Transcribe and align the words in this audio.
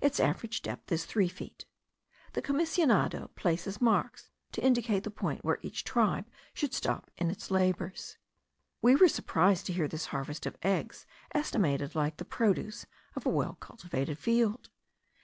Its 0.00 0.18
average 0.18 0.62
depth 0.62 0.90
is 0.90 1.04
three 1.04 1.28
feet. 1.28 1.64
The 2.32 2.42
commissionado 2.42 3.32
places 3.36 3.80
marks 3.80 4.28
to 4.50 4.60
indicate 4.60 5.04
the 5.04 5.12
point 5.12 5.44
where 5.44 5.60
each 5.62 5.84
tribe 5.84 6.24
should 6.52 6.74
stop 6.74 7.08
in 7.18 7.30
its 7.30 7.52
labours. 7.52 8.18
We 8.82 8.96
were 8.96 9.06
surprised 9.06 9.66
to 9.66 9.72
hear 9.72 9.86
this 9.86 10.06
harvest 10.06 10.44
of 10.44 10.58
eggs 10.64 11.06
estimated 11.32 11.94
like 11.94 12.16
the 12.16 12.24
produce 12.24 12.86
of 13.14 13.24
a 13.26 13.30
well 13.30 13.54
cultivated 13.60 14.18
field. 14.18 14.70